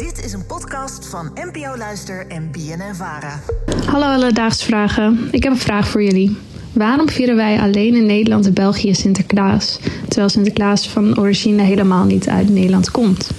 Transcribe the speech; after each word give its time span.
Dit 0.00 0.24
is 0.24 0.32
een 0.32 0.46
podcast 0.46 1.06
van 1.06 1.30
NPO 1.34 1.76
Luister 1.76 2.26
en 2.26 2.50
BNN 2.50 2.94
Vara. 2.94 3.40
Hallo 3.86 4.06
alledaagse 4.06 4.64
vragen. 4.64 5.28
Ik 5.30 5.42
heb 5.42 5.52
een 5.52 5.58
vraag 5.58 5.88
voor 5.88 6.02
jullie. 6.02 6.38
Waarom 6.72 7.08
vieren 7.08 7.36
wij 7.36 7.60
alleen 7.60 7.94
in 7.94 8.06
Nederland 8.06 8.46
en 8.46 8.54
België 8.54 8.94
Sinterklaas, 8.94 9.78
terwijl 10.08 10.28
Sinterklaas 10.28 10.88
van 10.88 11.18
origine 11.18 11.62
helemaal 11.62 12.04
niet 12.04 12.28
uit 12.28 12.48
Nederland 12.48 12.90
komt? 12.90 13.30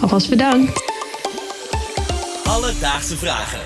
Alvast 0.00 0.28
bedankt. 0.28 0.82
Alledaagse 2.44 3.16
vragen. 3.16 3.60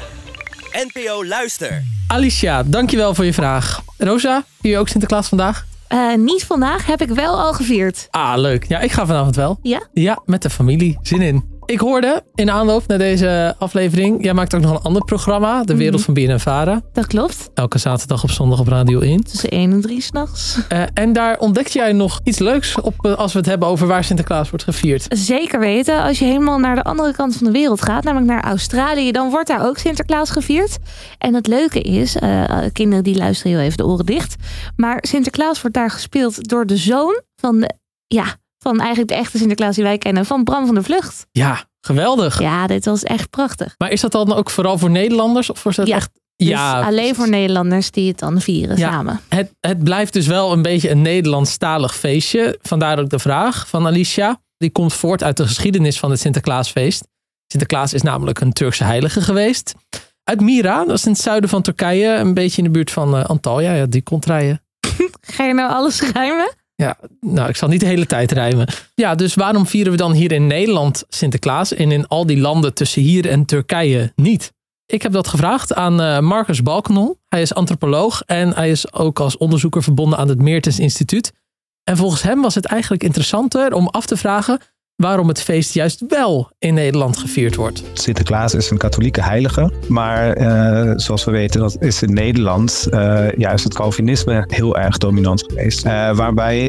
NPO 0.73 1.25
Luister. 1.25 1.83
Alicia, 2.07 2.63
dankjewel 2.63 3.15
voor 3.15 3.25
je 3.25 3.35
vraag. 3.35 3.83
Rosa, 3.99 4.45
vier 4.61 4.73
je 4.73 4.79
ook 4.79 4.89
Sinterklaas 4.89 5.29
vandaag? 5.29 5.67
Uh, 5.89 6.15
niet 6.15 6.45
vandaag, 6.45 6.87
heb 6.87 7.03
ik 7.03 7.09
wel 7.09 7.41
al 7.41 7.53
gevierd. 7.53 8.07
Ah, 8.11 8.33
leuk. 8.37 8.65
Ja, 8.65 8.81
ik 8.81 8.93
ga 8.93 9.07
vanavond 9.07 9.37
wel. 9.37 9.59
Ja? 9.63 9.89
Ja, 9.93 10.23
met 10.25 10.43
de 10.43 10.51
familie. 10.51 10.99
Zin 11.03 11.21
in. 11.21 11.52
Ik 11.65 11.81
hoorde 11.81 12.23
in 12.35 12.51
aanloop 12.51 12.87
naar 12.87 12.99
deze 12.99 13.55
aflevering, 13.59 14.25
jij 14.25 14.35
maakt 14.35 14.55
ook 14.55 14.61
nog 14.61 14.71
een 14.71 14.83
ander 14.83 15.05
programma, 15.05 15.63
De 15.63 15.77
Wereld 15.77 16.03
van 16.03 16.15
BNN 16.15 16.39
Vara. 16.39 16.83
Dat 16.93 17.07
klopt. 17.07 17.51
Elke 17.55 17.79
zaterdag 17.79 18.23
op 18.23 18.31
zondag 18.31 18.61
op 18.61 18.69
Radio 18.69 19.01
1. 19.01 19.25
Tussen 19.25 19.49
1 19.49 19.73
en 19.73 19.81
3 19.81 20.01
s'nachts. 20.01 20.59
Uh, 20.73 20.83
en 20.95 21.13
daar 21.13 21.39
ontdekte 21.39 21.79
jij 21.79 21.93
nog 21.93 22.21
iets 22.25 22.39
leuks 22.39 22.81
op 22.81 22.95
uh, 23.07 23.15
als 23.15 23.33
we 23.33 23.39
het 23.39 23.49
hebben 23.49 23.69
over 23.69 23.87
waar 23.87 24.05
Sinterklaas 24.05 24.51
wordt 24.51 24.65
gevierd. 24.65 25.07
Zeker 25.09 25.61
weten. 25.61 26.03
Als 26.03 26.19
je 26.19 26.25
helemaal 26.25 26.59
naar 26.59 26.75
de 26.75 26.83
andere 26.83 27.13
kant 27.13 27.37
van 27.37 27.47
de 27.47 27.53
wereld 27.53 27.83
gaat, 27.83 28.05
namelijk 28.05 28.31
naar 28.31 28.45
Australië, 28.45 29.13
dan 29.13 29.31
wordt 29.31 29.49
daar 29.49 29.67
ook 29.67 29.79
Sinterklaas 29.79 30.31
gevierd. 30.31 30.79
En 31.19 31.35
het 31.35 31.47
leuke 31.47 31.81
is, 31.81 32.17
uh, 32.17 32.45
kinderen 32.73 33.05
die 33.05 33.17
luisteren 33.17 33.53
heel 33.53 33.61
even 33.61 33.77
de 33.77 33.87
oren 33.87 34.07
dicht, 34.07 34.37
maar 34.77 34.99
Sinterklaas 35.01 35.61
wordt 35.61 35.77
daar 35.77 35.91
gespeeld 35.91 36.49
door 36.49 36.67
de 36.67 36.77
zoon 36.77 37.21
van 37.37 37.61
de, 37.61 37.71
ja, 38.07 38.37
van 38.63 38.79
eigenlijk 38.79 39.09
de 39.09 39.15
echte 39.15 39.39
Sinterklaas 39.39 39.75
die 39.75 39.85
wij 39.85 39.99
kennen, 39.99 40.27
van 40.27 40.45
Bram 40.45 40.67
van 40.67 40.75
der 40.75 40.85
Vlucht. 40.85 41.27
Ja, 41.33 41.65
geweldig. 41.81 42.41
Ja, 42.41 42.67
dit 42.67 42.85
was 42.85 43.03
echt 43.03 43.31
prachtig. 43.31 43.75
Maar 43.79 43.91
is 43.91 44.01
dat 44.01 44.13
dan 44.13 44.33
ook 44.33 44.51
vooral 44.51 44.79
voor 44.79 44.91
Nederlanders? 44.91 45.51
Of 45.51 45.63
was 45.63 45.77
dat 45.77 45.87
ja, 45.87 45.97
echt... 45.97 46.11
Dus 46.37 46.49
ja, 46.49 46.81
alleen 46.81 47.15
voor 47.15 47.29
Nederlanders 47.29 47.91
die 47.91 48.09
het 48.09 48.19
dan 48.19 48.41
vieren 48.41 48.77
ja, 48.77 48.91
samen. 48.91 49.21
Het, 49.29 49.55
het 49.61 49.85
blijft 49.85 50.13
dus 50.13 50.27
wel 50.27 50.53
een 50.53 50.63
beetje 50.63 50.91
een 50.91 51.03
Nederlandstalig 51.03 51.97
feestje. 51.97 52.59
Vandaar 52.63 52.99
ook 52.99 53.11
de 53.11 53.19
vraag 53.19 53.69
van 53.69 53.87
Alicia. 53.87 54.41
Die 54.57 54.71
komt 54.71 54.93
voort 54.93 55.23
uit 55.23 55.37
de 55.37 55.47
geschiedenis 55.47 55.99
van 55.99 56.11
het 56.11 56.21
Sinterklaasfeest. 56.21 57.07
Sinterklaas 57.47 57.93
is 57.93 58.03
namelijk 58.03 58.41
een 58.41 58.53
Turkse 58.53 58.85
heilige 58.85 59.21
geweest. 59.21 59.75
Uit 60.25 60.41
Mira, 60.41 60.85
dat 60.85 60.97
is 60.97 61.05
in 61.05 61.13
het 61.13 61.21
zuiden 61.21 61.51
van 61.51 61.63
Turkije. 61.63 62.15
Een 62.15 62.35
beetje 62.35 62.59
in 62.59 62.65
de 62.65 62.71
buurt 62.71 62.91
van 62.91 63.19
uh, 63.19 63.25
Antalya. 63.25 63.73
Ja, 63.73 63.87
die 63.87 64.03
komt 64.03 64.27
rijden. 64.27 64.63
Ga 65.35 65.45
je 65.45 65.55
nou 65.55 65.73
alles 65.73 66.01
ruimen? 66.01 66.53
Ja, 66.75 66.99
nou, 67.21 67.49
ik 67.49 67.57
zal 67.57 67.69
niet 67.69 67.81
de 67.81 67.87
hele 67.87 68.07
tijd 68.07 68.33
rijmen. 68.33 68.69
Ja, 68.95 69.15
dus 69.15 69.35
waarom 69.35 69.67
vieren 69.67 69.93
we 69.93 69.99
dan 69.99 70.13
hier 70.13 70.33
in 70.33 70.47
Nederland 70.47 71.05
Sinterklaas 71.09 71.75
en 71.75 71.91
in 71.91 72.07
al 72.07 72.27
die 72.27 72.41
landen 72.41 72.75
tussen 72.75 73.03
hier 73.03 73.29
en 73.29 73.45
Turkije 73.45 74.13
niet? 74.17 74.53
Ik 74.87 75.03
heb 75.03 75.13
dat 75.13 75.29
gevraagd 75.29 75.75
aan 75.75 76.01
uh, 76.01 76.19
Marcus 76.19 76.63
Balkenol. 76.63 77.21
Hij 77.29 77.43
is 77.43 77.55
antropoloog 77.55 78.23
en 78.23 78.55
hij 78.55 78.71
is 78.71 78.93
ook 78.93 79.21
als 79.21 79.37
onderzoeker 79.37 79.83
verbonden 79.83 80.19
aan 80.19 80.29
het 80.29 80.43
Meertens 80.43 80.79
Instituut. 80.79 81.33
En 81.85 81.97
volgens 81.97 82.23
hem 82.23 82.43
was 82.43 82.55
het 82.55 82.65
eigenlijk 82.65 83.03
interessanter 83.03 83.73
om 83.73 83.89
af 83.89 84.07
te 84.07 84.17
vragen 84.17 84.61
waarom 85.03 85.29
het 85.29 85.43
feest 85.43 85.75
juist 85.75 86.05
wel 86.09 86.51
in 86.59 86.75
Nederland 86.75 87.17
gevierd 87.17 87.55
wordt. 87.57 87.83
Sinterklaas 87.93 88.55
is 88.55 88.71
een 88.71 88.79
katholieke 88.79 89.23
heilige, 89.23 89.73
maar 89.89 90.39
uh, 90.39 90.93
zoals 90.97 91.25
we 91.25 91.31
weten 91.31 91.61
dat 91.61 91.77
is 91.81 92.03
in 92.03 92.13
Nederland 92.13 92.87
uh, 92.91 93.33
juist 93.33 93.65
het 93.65 93.75
Calvinisme 93.75 94.45
heel 94.47 94.77
erg 94.77 94.99
dominant 94.99 95.45
geweest. 95.49 95.87
Uh, 95.87 96.17
waarbij 96.17 96.61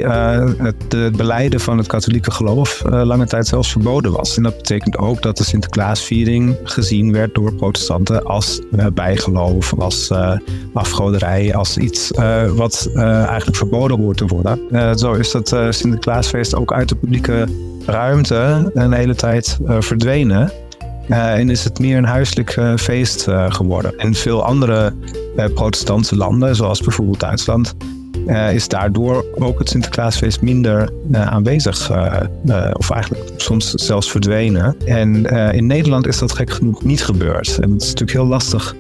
het 0.58 0.76
de 0.88 1.12
beleiden 1.16 1.60
van 1.60 1.78
het 1.78 1.88
katholieke 1.88 2.32
geloof 2.32 2.82
lange 2.86 3.26
tijd 3.26 3.48
zelfs 3.48 3.72
verboden 3.72 4.12
was. 4.12 4.38
En 4.38 4.44
dat 4.44 4.58
betekent 4.58 4.98
ook 4.98 5.22
dat 5.22 5.38
de 5.38 5.44
Sinterklaasviering 5.44 6.58
gezien 6.64 7.12
werd 7.12 7.36
door 7.36 7.54
protestanten 7.54 8.24
als 8.24 8.62
bijgeloof, 8.94 9.74
als 9.74 10.12
afgoderij, 10.74 11.56
als 11.56 11.78
iets 11.78 12.12
wat 12.56 12.90
eigenlijk 12.96 13.58
verboden 13.58 14.00
hoort 14.00 14.18
te 14.18 14.26
worden. 14.26 14.60
zo 15.00 15.14
is 15.14 15.32
dat 15.32 15.56
Sinterklaasfeest 15.70 16.56
ook 16.56 16.74
uit 16.74 16.90
de 16.90 16.96
publieke 16.96 17.48
ruimte 17.86 18.72
een 18.74 18.94
hele 18.94 19.16
tijd 19.16 19.60
uh, 19.66 19.76
verdwenen. 19.80 20.52
Uh, 21.08 21.34
en 21.34 21.50
is 21.50 21.64
het 21.64 21.80
meer 21.80 21.98
een 21.98 22.06
huiselijk 22.06 22.56
uh, 22.56 22.76
feest 22.76 23.28
geworden. 23.48 23.98
In 23.98 24.16
veel 24.16 24.46
andere 24.46 24.94
protestantse 25.54 26.16
landen, 26.16 26.56
zoals 26.56 26.82
bijvoorbeeld 26.82 27.20
Duitsland, 27.20 27.76
is 28.54 28.68
daardoor 28.68 29.26
ook 29.36 29.60
het 29.60 29.70
Sinterklaasfeest 29.70 30.42
minder 30.42 30.90
aanwezig. 31.12 31.92
of 32.74 32.92
eigenlijk 32.92 33.32
soms 33.36 33.72
zelfs 33.72 34.12
verdwenen. 34.12 34.76
En 34.86 35.26
in 35.54 35.68
Nederland 35.68 36.08
is 36.08 36.20
dat 36.20 36.32
gek 36.32 36.52
genoeg 36.52 36.84
niet 36.84 37.04
gebeurd. 37.04 37.58
En 37.62 37.72
het 37.72 37.82
is 37.82 37.88
natuurlijk 37.88 38.18
heel 38.18 38.28
lastig 38.28 38.76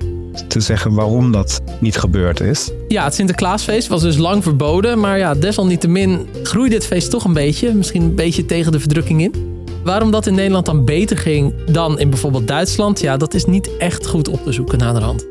te 0.48 0.60
zeggen 0.60 0.94
waarom 0.94 1.32
dat 1.32 1.62
niet 1.80 1.98
gebeurd 1.98 2.40
is. 2.40 2.72
Ja, 2.88 3.04
het 3.04 3.14
Sinterklaasfeest 3.14 3.88
was 3.88 4.02
dus 4.02 4.18
lang 4.18 4.44
verboden. 4.44 5.00
Maar 5.00 5.18
ja, 5.18 5.34
desalniettemin 5.34 6.28
groeide 6.44 6.76
het 6.76 6.86
feest 6.86 7.10
toch 7.10 7.24
een 7.24 7.34
beetje. 7.34 7.74
Misschien 7.74 8.02
een 8.02 8.16
beetje 8.16 8.46
tegen 8.46 8.72
de 8.72 8.80
verdrukking 8.80 9.22
in. 9.22 9.52
Waarom 9.84 10.12
dat 10.12 10.26
in 10.26 10.36
Nederland 10.36 10.66
dan 10.66 10.86
beter 10.86 11.18
ging 11.18 11.54
dan 11.72 12.00
in 12.00 12.10
bijvoorbeeld 12.10 12.48
Duitsland... 12.48 13.00
ja, 13.00 13.18
dat 13.18 13.34
is 13.34 13.46
niet 13.46 13.78
echt 13.78 14.08
goed 14.08 14.28
op 14.28 14.44
te 14.44 14.52
zoeken 14.52 14.78
na 14.78 14.94
de 14.94 15.00
hand. 15.00 15.26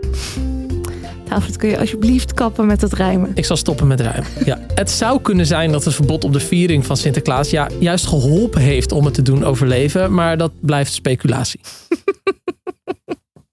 David, 1.29 1.57
kun 1.57 1.69
je 1.69 1.79
alsjeblieft 1.79 2.35
kappen 2.35 2.67
met 2.67 2.81
het 2.81 2.93
rijmen? 2.93 3.31
Ik 3.35 3.45
zal 3.45 3.57
stoppen 3.57 3.87
met 3.87 4.01
rijmen. 4.01 4.27
Ja. 4.45 4.59
Het 4.75 4.91
zou 4.91 5.21
kunnen 5.21 5.47
zijn 5.47 5.73
dat 5.73 5.85
het 5.85 5.95
verbod 5.95 6.25
op 6.25 6.33
de 6.33 6.41
viering 6.41 6.87
van 6.87 6.97
Sinterklaas... 6.97 7.51
ja, 7.51 7.69
juist 7.79 8.07
geholpen 8.07 8.61
heeft 8.61 8.93
om 8.93 9.05
het 9.05 9.15
te 9.15 9.23
doen 9.23 9.45
overleven. 9.45 10.15
Maar 10.15 10.37
dat 10.37 10.53
blijft 10.61 10.93
speculatie. 10.93 11.61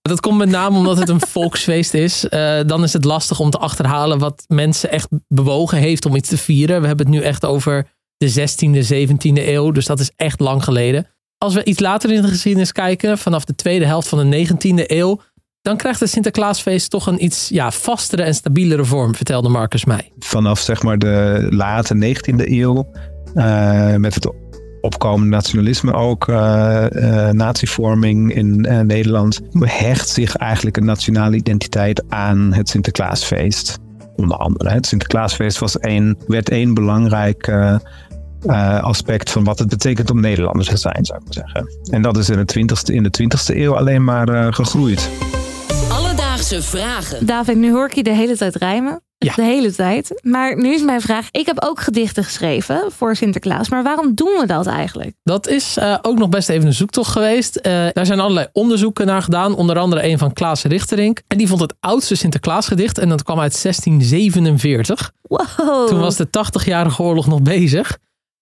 Dat 0.09 0.20
komt 0.20 0.38
met 0.38 0.50
name 0.50 0.78
omdat 0.78 0.97
het 0.97 1.09
een 1.09 1.28
volksfeest 1.38 1.94
is. 1.94 2.25
Uh, 2.30 2.59
dan 2.66 2.84
is 2.84 2.94
het 2.94 3.03
lastig 3.03 3.40
om 3.40 3.50
te 3.50 3.58
achterhalen 3.58 4.20
wat 4.20 4.44
mensen 4.47 4.92
echt 4.92 5.08
bewogen 5.28 5.78
heeft 5.78 6.06
om 6.06 6.16
iets 6.16 6.30
te 6.30 6.38
vieren. 6.38 6.81
We 6.81 6.88
hebben 6.88 7.06
het 7.06 7.16
nu 7.16 7.22
echt 7.22 7.46
over 7.46 7.88
de 8.18 8.31
16e, 8.31 8.94
17e 8.94 9.48
eeuw. 9.48 9.72
Dus 9.72 9.86
dat 9.86 10.00
is 10.00 10.12
echt 10.16 10.40
lang 10.40 10.64
geleden. 10.64 11.08
Als 11.38 11.53
we 11.53 11.64
iets 11.64 11.80
later 11.80 12.12
in 12.12 12.22
de 12.22 12.28
geschiedenis 12.28 12.72
kijken, 12.72 13.18
vanaf 13.18 13.46
de 13.46 13.56
tweede 13.56 13.86
helft 13.86 14.08
van 14.08 14.30
de 14.30 14.48
19e 14.48 14.86
eeuw. 14.86 15.22
Dan 15.62 15.78
krijgt 15.78 16.00
het 16.00 16.09
Sinterklaasfeest 16.09 16.90
toch 16.90 17.08
een 17.08 17.24
iets 17.24 17.50
ja, 17.50 17.72
vastere 17.72 18.24
en 18.24 18.36
stabielere 18.36 18.86
vorm, 18.86 19.16
vertelde 19.16 19.50
Marcus 19.50 19.86
mij. 19.86 20.12
Vanaf 20.19 20.59
zeg 20.59 20.84
maar 20.84 20.98
de 20.98 21.48
late 21.50 22.16
19e 22.16 22.52
eeuw, 22.52 22.92
uh, 23.36 23.96
met 23.96 24.14
het 24.14 24.31
opkomende 24.81 25.29
nationalisme 25.29 25.94
ook, 25.94 26.28
uh, 26.28 26.85
uh, 26.91 27.29
natievorming 27.29 28.34
in 28.34 28.66
uh, 28.69 28.79
Nederland, 28.79 29.40
hecht 29.59 30.09
zich 30.09 30.35
eigenlijk 30.35 30.78
een 30.78 30.85
nationale 30.85 31.35
identiteit 31.35 32.03
aan 32.09 32.53
het 32.53 32.69
Sinterklaasfeest. 32.69 33.78
Onder 34.16 34.38
andere. 34.38 34.69
Het 34.69 34.85
Sinterklaasfeest 34.85 35.59
was 35.59 35.79
één, 35.79 36.18
werd 36.28 36.50
één 36.50 36.73
belangrijk 36.73 37.51
aspect 38.81 39.31
van 39.31 39.44
wat 39.44 39.59
het 39.59 39.69
betekent 39.69 40.12
om 40.12 40.19
Nederlanders 40.19 40.68
te 40.68 40.78
zijn, 40.78 41.06
zou 41.06 41.19
ik 41.19 41.23
maar 41.25 41.34
zeggen. 41.34 41.91
En 41.91 42.01
dat 42.01 42.18
is 42.18 42.29
in 42.29 42.45
de 42.45 42.59
20ste, 42.59 42.94
in 42.94 43.03
de 43.03 43.12
20ste 43.23 43.56
eeuw 43.56 43.75
alleen 43.75 44.03
maar 44.03 44.53
gegroeid. 44.53 45.09
Alledaagse 45.91 46.62
vragen. 46.62 47.25
David, 47.25 47.57
nu 47.57 47.72
hoor 47.72 47.85
ik 47.85 47.94
je 47.94 48.03
de 48.03 48.13
hele 48.13 48.38
tijd 48.38 48.56
rijmen. 48.56 49.01
Ja. 49.25 49.34
De 49.35 49.44
hele 49.44 49.72
tijd. 49.72 50.22
Maar 50.24 50.57
nu 50.57 50.74
is 50.74 50.81
mijn 50.81 51.02
vraag. 51.02 51.28
Ik 51.31 51.46
heb 51.46 51.63
ook 51.63 51.80
gedichten 51.80 52.24
geschreven 52.24 52.91
voor 52.91 53.16
Sinterklaas. 53.16 53.69
Maar 53.69 53.84
waarom 53.84 54.13
doen 54.16 54.38
we 54.40 54.46
dat 54.46 54.68
eigenlijk? 54.68 55.16
Dat 55.24 55.47
is 55.47 55.78
uh, 55.78 55.97
ook 56.02 56.18
nog 56.18 56.30
best 56.30 56.50
even 56.50 56.68
een 56.68 56.74
zoektocht 56.74 57.12
geweest. 57.12 57.57
Uh, 57.57 57.88
daar 57.94 58.06
zijn 58.06 58.19
allerlei 58.19 58.47
onderzoeken 58.52 59.06
naar 59.06 59.22
gedaan. 59.22 59.56
Onder 59.56 59.78
andere 59.78 60.03
een 60.03 60.18
van 60.18 60.34
Klaas 60.34 60.63
Richterink. 60.63 61.22
En 61.28 61.38
die 61.38 61.47
vond 61.47 61.62
het 61.62 61.75
oudste 61.80 62.16
Sinterklaasgedicht. 62.16 62.97
En 62.97 63.09
dat 63.09 63.24
kwam 63.24 63.40
uit 63.40 63.62
1647. 63.62 65.12
Wow. 65.22 65.88
Toen 65.88 66.00
was 66.00 66.16
de 66.16 66.28
80-jarige 66.28 67.03
oorlog 67.03 67.28
nog 67.28 67.41
bezig. 67.41 67.97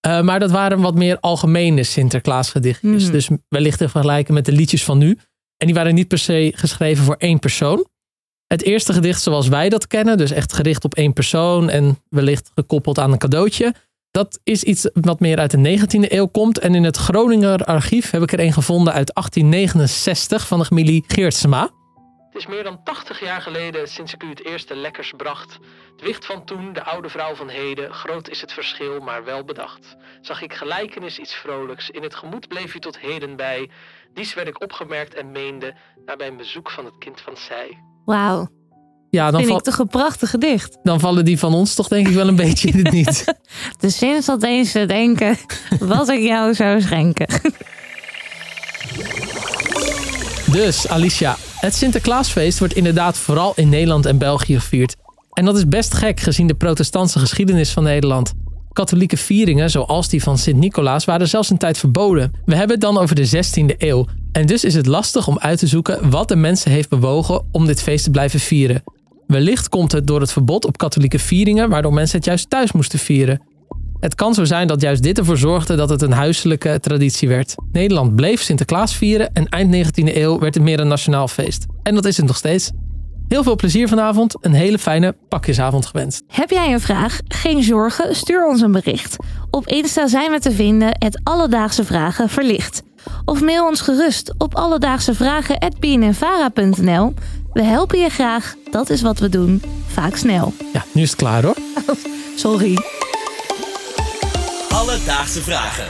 Uh, 0.08 0.22
maar 0.22 0.40
dat 0.40 0.52
waren 0.52 0.82
wat 0.82 0.96
meer 0.96 1.20
algemene 1.20 1.84
Sinterklaasgedichtjes. 1.84 3.04
Mhm. 3.04 3.12
Dus 3.12 3.30
wellicht 3.48 3.78
te 3.78 3.90
vergelijken 3.90 4.34
met 4.34 4.46
de 4.46 4.52
liedjes 4.52 4.84
van 4.84 4.98
nu. 4.98 5.18
En 5.58 5.66
die 5.66 5.76
waren 5.76 5.96
niet 5.96 6.08
per 6.08 6.18
se 6.18 6.52
geschreven 6.56 7.04
voor 7.04 7.16
één 7.18 7.40
persoon. 7.40 7.86
Het 8.48 8.64
eerste 8.64 8.94
gedicht 8.94 9.22
zoals 9.22 9.48
wij 9.48 9.70
dat 9.70 9.88
kennen, 9.88 10.18
dus 10.18 10.32
echt 10.32 10.54
gericht 10.54 10.84
op 10.84 10.96
één 10.96 11.14
persoon 11.14 11.70
en 11.70 12.02
wellicht 12.10 12.52
gekoppeld 12.56 13.00
aan 13.00 13.12
een 13.12 13.18
cadeautje. 13.18 13.74
Dat 14.12 14.40
is 14.44 14.64
iets 14.64 14.90
wat 14.94 15.20
meer 15.20 15.38
uit 15.38 15.52
de 15.52 15.80
19e 15.80 16.12
eeuw 16.12 16.28
komt. 16.28 16.60
En 16.60 16.76
in 16.76 16.84
het 16.84 16.98
Groninger 16.98 17.64
archief 17.64 18.12
heb 18.12 18.22
ik 18.22 18.32
er 18.32 18.40
een 18.40 18.54
gevonden 18.54 18.94
uit 18.94 19.14
1869 19.14 20.48
van 20.48 20.60
de 20.60 20.66
familie 20.66 21.04
Geertsema. 21.08 21.62
Het 22.30 22.36
is 22.36 22.48
meer 22.48 22.64
dan 22.64 22.84
80 22.84 23.20
jaar 23.20 23.42
geleden 23.42 23.88
sinds 23.88 24.14
ik 24.14 24.24
u 24.24 24.30
het 24.30 24.46
eerste 24.46 24.76
lekkers 24.76 25.14
bracht. 25.18 25.60
Het 25.92 26.02
wicht 26.02 26.26
van 26.26 26.46
toen, 26.46 26.74
de 26.74 26.84
oude 26.84 27.10
vrouw 27.10 27.36
van 27.36 27.50
heden, 27.50 27.94
groot 27.94 28.30
is 28.30 28.42
het 28.42 28.54
verschil, 28.54 29.00
maar 29.00 29.24
wel 29.24 29.44
bedacht. 29.44 29.96
Zag 30.22 30.42
ik 30.42 30.54
gelijkenis 30.54 31.20
iets 31.20 31.36
vrolijks, 31.36 31.90
in 31.90 32.04
het 32.04 32.16
gemoed 32.16 32.48
bleef 32.48 32.76
u 32.76 32.80
tot 32.80 33.00
heden 33.00 33.36
bij. 33.36 33.70
Dies 34.14 34.34
werd 34.34 34.48
ik 34.48 34.62
opgemerkt 34.62 35.14
en 35.14 35.32
meende, 35.32 35.76
na 36.06 36.16
mijn 36.16 36.38
bezoek 36.38 36.72
van 36.72 36.86
het 36.86 36.98
kind 36.98 37.22
van 37.22 37.38
zij. 37.38 37.78
Wauw. 38.08 38.48
Ja, 39.10 39.32
dan, 39.32 39.44
Vind 39.44 39.58
ik 39.58 39.64
toch 39.64 39.78
een 39.78 39.88
prachtig 39.88 40.30
gedicht. 40.30 40.78
dan 40.84 41.00
vallen 41.00 41.26
die 41.26 41.40
van 41.40 41.54
ons 41.54 41.74
toch 41.74 41.88
denk 41.88 42.08
ik 42.08 42.14
wel 42.14 42.28
een 42.28 42.36
beetje 42.36 42.68
in 42.68 42.78
het 42.78 42.92
niet. 42.92 43.26
De 43.80 43.90
zin 43.90 44.22
zat 44.22 44.44
eens 44.44 44.72
te 44.72 44.86
denken 44.86 45.38
wat 45.80 46.10
ik 46.10 46.22
jou 46.22 46.54
zou 46.54 46.82
schenken. 46.82 47.28
Dus 50.52 50.88
Alicia, 50.88 51.36
het 51.60 51.76
Sinterklaasfeest 51.76 52.60
wordt 52.60 52.74
inderdaad 52.74 53.18
vooral 53.18 53.54
in 53.56 53.70
Nederland 53.70 54.06
en 54.06 54.18
België 54.18 54.60
gevierd. 54.60 54.96
En 55.34 55.46
dat 55.46 55.58
is 55.58 55.68
best 55.68 55.94
gek 55.94 56.20
gezien 56.20 56.48
de 56.48 56.56
protestantse 56.56 57.20
geschiedenis 57.20 57.72
van 57.72 57.84
Nederland. 57.84 58.34
Katholieke 58.74 59.18
vieringen, 59.18 59.70
zoals 59.70 60.10
die 60.10 60.24
van 60.24 60.38
Sint-Nicolaas, 60.38 61.06
waren 61.06 61.28
zelfs 61.28 61.50
een 61.50 61.58
tijd 61.58 61.78
verboden. 61.78 62.34
We 62.46 62.56
hebben 62.56 62.72
het 62.72 62.82
dan 62.82 62.98
over 62.98 63.16
de 63.16 63.28
16e 63.28 63.78
eeuw. 63.78 64.06
En 64.38 64.46
dus 64.46 64.64
is 64.64 64.74
het 64.74 64.86
lastig 64.86 65.28
om 65.28 65.40
uit 65.40 65.60
te 65.60 65.68
zoeken 65.68 66.10
wat 66.10 66.28
de 66.28 66.36
mensen 66.36 66.72
heeft 66.72 66.90
bewogen 66.90 67.48
om 67.52 67.66
dit 67.66 67.82
feest 67.82 68.04
te 68.04 68.10
blijven 68.10 68.40
vieren. 68.40 68.84
Wellicht 69.28 69.70
komt 69.70 69.92
het 69.92 70.08
door 70.08 70.20
het 70.22 70.32
verbod 70.32 70.66
op 70.66 70.78
katholieke 70.78 71.20
vieringen, 71.20 71.70
waardoor 71.70 71.94
mensen 71.94 72.18
het 72.18 72.26
juist 72.26 72.50
thuis 72.50 72.72
moesten 72.72 73.00
vieren. 73.00 73.42
Het 74.00 74.16
kan 74.16 74.34
zo 74.34 74.46
zijn 74.46 74.68
dat 74.68 74.82
juist 74.82 75.04
dit 75.04 75.18
ervoor 75.18 75.38
zorgde 75.38 75.76
dat 75.76 75.90
het 75.90 76.02
een 76.02 76.12
huiselijke 76.12 76.80
traditie 76.80 77.28
werd. 77.28 77.56
Nederland 77.72 78.16
bleef 78.16 78.42
Sinterklaas 78.42 78.96
vieren 78.96 79.34
en 79.34 79.50
eind 79.50 79.76
19e 79.76 80.16
eeuw 80.16 80.40
werd 80.40 80.54
het 80.54 80.64
meer 80.64 80.80
een 80.80 80.88
nationaal 80.88 81.28
feest. 81.28 81.66
En 81.84 81.96
dat 81.96 82.06
is 82.06 82.18
het 82.18 82.26
nog 82.26 82.38
steeds. 82.38 82.72
Heel 83.28 83.44
veel 83.44 83.56
plezier 83.56 83.88
vanavond, 83.88 84.36
een 84.42 84.54
hele 84.54 84.80
fijne 84.80 85.16
pakjesavond 85.30 85.86
gewenst. 85.86 86.24
Heb 86.28 86.50
jij 86.50 86.74
een 86.74 86.80
vraag? 86.80 87.20
Geen 87.28 87.64
zorgen, 87.64 88.16
stuur 88.16 88.48
ons 88.48 88.62
een 88.62 88.72
bericht. 88.72 89.16
Op 89.52 89.68
Insta 89.68 90.08
zijn 90.08 90.32
we 90.32 90.40
te 90.40 90.52
vinden, 90.52 90.90
het 91.00 91.20
Alledaagse 91.24 91.84
Vragen 91.84 92.30
Verlicht. 92.30 92.82
Of 93.28 93.42
mail 93.42 93.68
ons 93.68 93.82
gerust 93.82 94.34
op 94.38 94.56
alledaagsevragen.bnnvara.nl. 94.56 97.14
We 97.54 97.64
helpen 97.64 98.00
je 98.00 98.10
graag, 98.10 98.56
dat 98.72 98.90
is 98.90 99.02
wat 99.02 99.20
we 99.20 99.30
doen. 99.30 99.62
Vaak 99.88 100.16
snel. 100.16 100.54
Ja, 100.74 100.84
nu 100.92 101.02
is 101.02 101.10
het 101.10 101.20
klaar 101.20 101.44
hoor. 101.44 101.58
Sorry. 102.46 102.78
Alledaagse 104.70 105.42
vragen. 105.42 105.88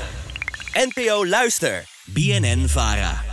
NPO 0.74 1.26
Luister. 1.26 1.84
BNN 2.06 2.68
Vara. 2.68 3.27